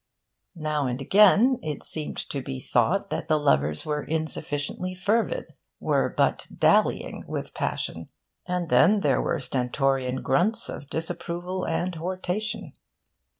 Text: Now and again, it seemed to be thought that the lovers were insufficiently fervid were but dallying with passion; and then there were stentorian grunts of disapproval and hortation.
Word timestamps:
Now 0.55 0.87
and 0.87 0.99
again, 0.99 1.59
it 1.61 1.83
seemed 1.83 2.17
to 2.31 2.41
be 2.41 2.59
thought 2.59 3.11
that 3.11 3.27
the 3.27 3.37
lovers 3.37 3.85
were 3.85 4.01
insufficiently 4.03 4.95
fervid 4.95 5.53
were 5.79 6.09
but 6.09 6.47
dallying 6.57 7.23
with 7.27 7.53
passion; 7.53 8.09
and 8.47 8.69
then 8.69 9.01
there 9.01 9.21
were 9.21 9.39
stentorian 9.39 10.23
grunts 10.23 10.69
of 10.69 10.89
disapproval 10.89 11.67
and 11.67 11.93
hortation. 11.93 12.73